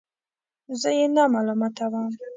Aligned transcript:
زه 0.81 0.89
یې 0.97 1.05
نه 1.15 1.23
ملامتوم. 1.33 2.07